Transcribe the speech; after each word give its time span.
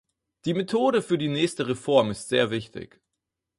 Die 0.45 0.55
Methode 0.55 1.03
für 1.03 1.19
die 1.19 1.27
nächste 1.27 1.67
Reform 1.67 2.09
ist 2.09 2.27
sehr 2.27 2.49
wichtig. 2.49 2.99